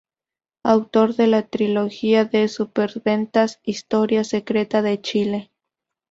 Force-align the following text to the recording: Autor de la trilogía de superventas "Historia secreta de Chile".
Autor 0.63 1.15
de 1.15 1.27
la 1.27 1.47
trilogía 1.47 2.25
de 2.25 2.47
superventas 2.47 3.59
"Historia 3.63 4.23
secreta 4.23 4.81
de 4.81 4.99
Chile". 4.99 5.51